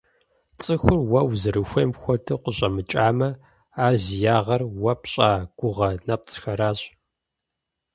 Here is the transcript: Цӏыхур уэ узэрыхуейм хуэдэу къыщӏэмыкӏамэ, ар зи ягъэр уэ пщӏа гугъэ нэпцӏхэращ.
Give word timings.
Цӏыхур 0.61 0.99
уэ 1.11 1.21
узэрыхуейм 1.29 1.91
хуэдэу 1.99 2.41
къыщӏэмыкӏамэ, 2.43 3.29
ар 3.83 3.93
зи 4.03 4.17
ягъэр 4.37 4.61
уэ 4.81 4.93
пщӏа 5.01 5.29
гугъэ 5.57 5.89
нэпцӏхэращ. 6.07 6.79